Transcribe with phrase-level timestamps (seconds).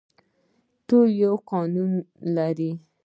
[0.87, 1.91] ټول یو قانون
[2.35, 2.71] لري